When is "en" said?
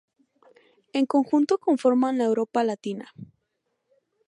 0.99-1.05